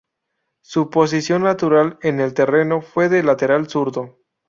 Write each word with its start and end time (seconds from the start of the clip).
Su 0.63 0.89
posición 0.89 1.43
natural 1.43 1.99
en 2.01 2.19
el 2.21 2.33
terreno 2.33 2.81
fue 2.81 3.07
de 3.07 3.21
lateral 3.21 3.69
zurdo. 3.69 4.17